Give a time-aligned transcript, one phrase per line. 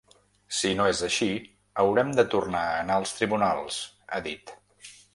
[0.59, 1.27] Si no és així,
[1.85, 3.81] haurem de tornar a anar als tribunals,
[4.17, 4.57] ha dit.